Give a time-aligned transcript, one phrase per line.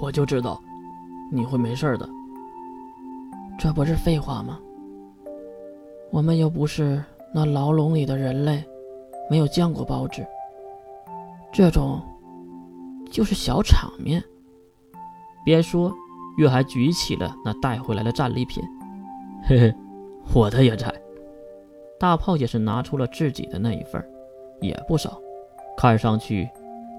[0.00, 0.60] 我就知道
[1.32, 2.08] 你会没事的。
[3.58, 4.58] 这不是废话吗？
[6.10, 7.02] 我们又不是
[7.34, 8.62] 那牢笼里的人类，
[9.30, 10.26] 没有见过报纸。
[11.52, 12.00] 这种
[13.10, 14.22] 就是小场面。
[15.44, 15.92] 边说，
[16.36, 18.62] 月还举起了那带回来的战利品。
[19.44, 19.74] 嘿嘿，
[20.34, 20.92] 我的也在。
[21.98, 24.04] 大炮也是拿出了自己的那一份，
[24.60, 25.18] 也不少，
[25.78, 26.48] 看上去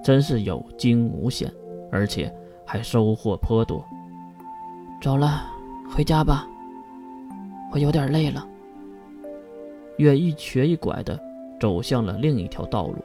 [0.04, 1.52] 真是有惊无险，
[1.92, 2.34] 而且
[2.68, 3.84] 还收获颇多。
[5.02, 5.46] 走了，
[5.90, 6.46] 回家吧，
[7.72, 8.46] 我有点累了。
[9.98, 11.18] 月一瘸一拐地
[11.60, 12.98] 走向了另一条道路，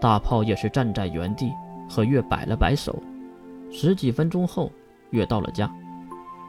[0.00, 1.52] 大炮也是站在原地
[1.88, 2.94] 和月摆了摆手。
[3.70, 4.70] 十几分钟后，
[5.10, 5.70] 月到了家，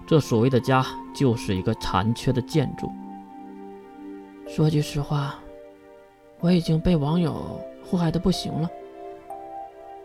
[0.07, 2.91] 这所谓的家就是一个残缺的建筑。
[4.47, 5.35] 说句实话，
[6.39, 8.69] 我已经被网友祸害的不行了，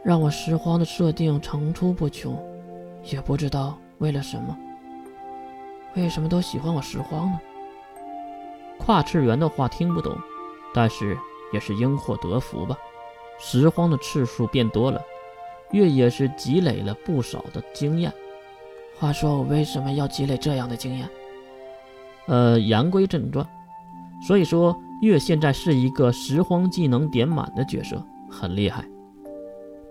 [0.07, 2.41] 让我拾荒的设定层出不穷，
[3.03, 4.57] 也不知道为了什么，
[5.97, 7.41] 为什么都喜欢我拾荒呢？
[8.79, 10.17] 跨次元的话听不懂，
[10.73, 11.19] 但是
[11.53, 12.79] 也是因祸得福吧。
[13.41, 15.03] 拾荒的次数变多了，
[15.73, 18.13] 月也是积累了不少的经验。
[19.01, 21.09] 话说我为什么要积累这样的经验？
[22.29, 23.45] 呃，言归正传。
[24.25, 28.85] 所以说，月现在是一个拾荒技能点满的角色，很厉害。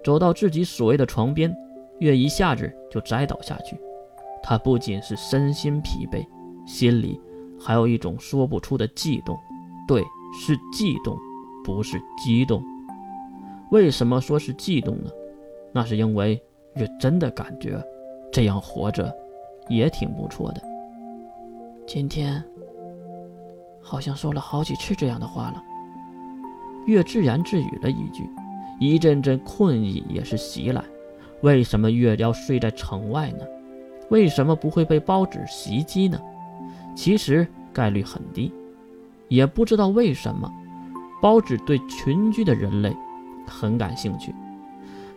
[0.06, 1.54] 走到自己所谓的床边，
[2.00, 3.76] 月一下子就栽倒下去。
[4.44, 6.24] 他不仅是身心疲惫，
[6.66, 7.20] 心里
[7.60, 9.36] 还有一种说不出的悸动。
[9.88, 11.18] 对，是悸动，
[11.64, 12.64] 不是激动。
[13.72, 15.10] 为什么说是悸动呢？
[15.74, 16.40] 那是因为
[16.76, 17.84] 月真的感觉
[18.32, 19.12] 这样活着
[19.68, 20.62] 也挺不错的。
[21.88, 22.42] 今天。
[23.88, 25.62] 好像说了好几次这样的话了。
[26.88, 28.28] 月自言自语了一句，
[28.80, 30.84] 一阵阵困意也是袭来。
[31.42, 33.46] 为什么月要睡在城外呢？
[34.10, 36.20] 为什么不会被包纸袭击呢？
[36.96, 38.52] 其实概率很低。
[39.28, 40.52] 也不知道为什么，
[41.22, 42.96] 包纸对群居的人类
[43.48, 44.34] 很感兴趣。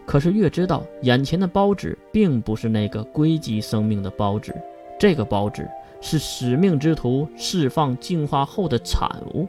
[0.06, 4.54] 可是月知道，眼前的包纸并不是那个硅基生命的包纸，
[4.98, 5.68] 这个包纸。
[6.00, 9.48] 是使命之徒释放进化后的产物，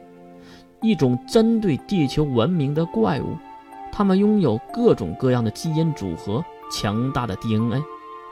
[0.82, 3.36] 一种针对地球文明的怪物。
[3.92, 7.82] 它们拥有各种各样的基因组合，强大的 DNA，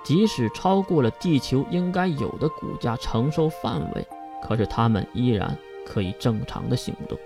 [0.04, 4.06] 即使超过了地球应该有的骨架承受范围，
[4.42, 7.18] 可是它们依然可以正常的行动，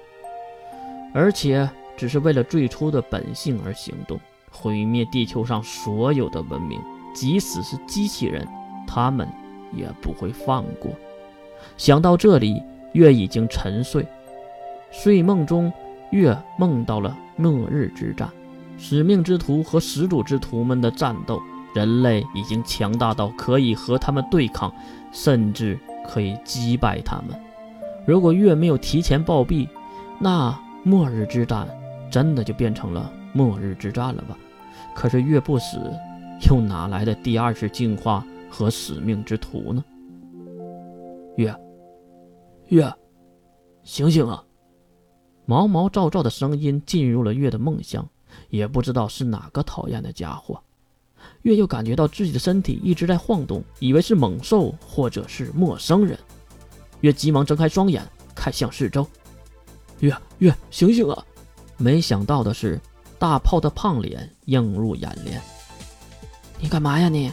[1.14, 4.18] 而且只是为了最初的本性而行动，
[4.50, 6.80] 毁灭地球上所有的文明，
[7.14, 8.46] 即使是机器人，
[8.86, 9.28] 他们。
[9.74, 10.92] 也不会放过。
[11.78, 14.06] 想到这里，月已经沉睡。
[14.90, 15.72] 睡梦中，
[16.10, 18.30] 月梦到了末日之战，
[18.78, 21.42] 使命之徒和始祖之徒们的战斗。
[21.74, 24.72] 人类已经强大到可以和他们对抗，
[25.10, 27.38] 甚至可以击败他们。
[28.06, 29.66] 如果月没有提前暴毙，
[30.18, 31.66] 那末日之战
[32.10, 34.36] 真的就变成了末日之战了吧？
[34.94, 35.78] 可是月不死，
[36.48, 38.24] 又哪来的第二次进化？
[38.50, 39.82] 和使命之徒呢？
[41.36, 41.54] 月，
[42.68, 42.92] 月，
[43.82, 44.44] 醒醒啊！
[45.52, 48.08] 毛毛躁躁的声音进入了月的梦乡，
[48.48, 50.58] 也不知道是哪个讨厌的家伙。
[51.42, 56.18] 月又感觉到自己的身体一直在晃动，以为是猛兽或者是陌生人。
[57.02, 58.02] 月急忙睁开双眼，
[58.34, 59.06] 看向四周。
[60.00, 61.22] 月，月，醒醒啊！
[61.76, 62.80] 没想到的是，
[63.18, 65.38] 大炮的胖脸映入眼帘。
[66.58, 67.30] 你干嘛呀你？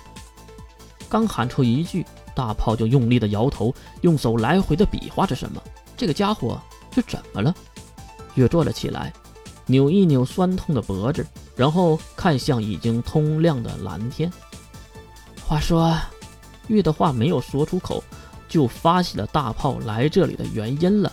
[1.08, 5.64] 刚喊出一句，大炮就用力的摇头，用手来回的比划着什么。
[5.96, 6.62] 这个家伙
[6.94, 7.56] 是怎么了？
[8.40, 9.12] 月坐了起来，
[9.66, 11.28] 扭一扭酸痛的脖子，
[11.58, 14.32] 然后看向已经通亮的蓝天。
[15.46, 15.94] 话说，
[16.68, 18.02] 月的话没有说出口，
[18.48, 21.12] 就发现了大炮来这里的原因了。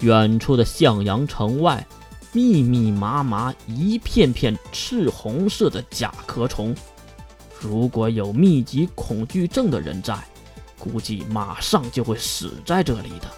[0.00, 1.86] 远处的向阳城外，
[2.32, 6.74] 密密麻麻一片片赤红色的甲壳虫。
[7.60, 10.18] 如果有密集恐惧症的人在，
[10.76, 13.30] 估计马上就会死在这里的。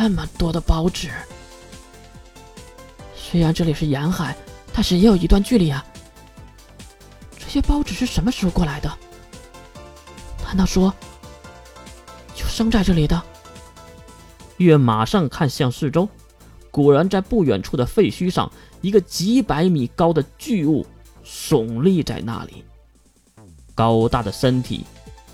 [0.00, 1.10] 这么多的包纸，
[3.16, 4.36] 虽然这里是沿海，
[4.72, 5.84] 但是也有一段距离啊。
[7.36, 8.88] 这些包纸是什么时候过来的？
[10.44, 10.94] 难道说
[12.32, 13.20] 就生在这里的？
[14.58, 16.08] 月马上看向四周，
[16.70, 18.48] 果然在不远处的废墟上，
[18.80, 20.86] 一个几百米高的巨物。
[21.24, 22.64] 耸立在那里，
[23.74, 24.86] 高大的身体，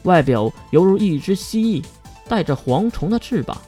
[0.05, 1.85] 外表犹如一只蜥蜴，
[2.27, 3.61] 带着蝗虫的翅膀。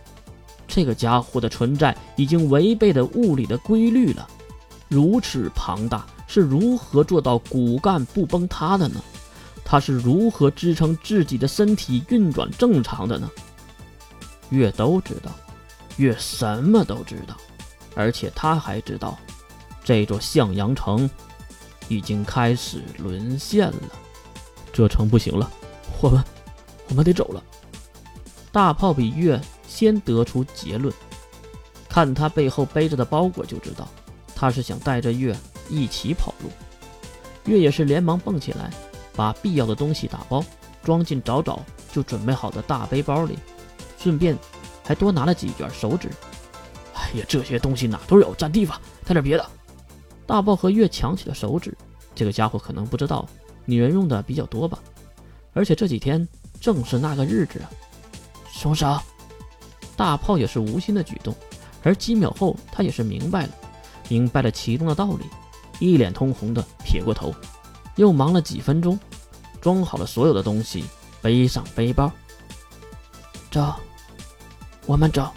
[0.67, 4.29] 这个家伙的存在已经违背了物理的规律了。
[4.89, 9.01] 如此庞大，是如何做到骨干不崩塌的呢？
[9.65, 13.29] 他是如何支撑自己的身体运转正常的呢？
[14.51, 15.33] 月都知道，
[15.97, 17.37] 月什么都知道，
[17.97, 19.19] 而且他还知道，
[19.83, 21.11] 这座向阳城
[21.89, 23.93] 已经开始沦陷了。
[24.73, 25.51] 这城不行了，
[26.01, 26.23] 我们，
[26.89, 27.43] 我们得走了。
[28.53, 29.41] 大炮比月
[29.77, 30.91] 先得出结论，
[31.87, 33.87] 看他背后背着的包裹就知道，
[34.35, 35.37] 他是想带着月
[35.69, 36.49] 一起跑路。
[37.45, 38.71] 月也是连忙蹦起来，
[39.15, 40.43] 把必要的东西打包
[40.83, 41.63] 装进早早
[41.93, 43.39] 就准备好的大背包里，
[43.99, 44.35] 顺便
[44.83, 46.09] 还多拿了几卷手纸。
[46.95, 48.81] 哎呀，这些东西哪都有，占地方。
[49.05, 49.47] 带点别的。
[50.27, 51.77] 大豹和月抢起了手纸，
[52.15, 53.29] 这个家伙可能不知道，
[53.67, 54.79] 女人用的比较多吧。
[55.53, 56.27] 而且这几天
[56.63, 57.69] 正是那个日子啊。
[58.51, 58.99] 松手！
[59.97, 61.35] 大炮也是无心的举动，
[61.83, 63.51] 而几秒后他也是明白了，
[64.09, 65.25] 明白了其中的道理。
[65.79, 67.35] 一脸通红的撇过头，
[67.97, 68.99] 又忙了几分钟，
[69.61, 70.85] 装好了所有的东西，
[71.21, 72.11] 背上背包，
[73.51, 73.75] 走，
[74.87, 75.33] 我们走。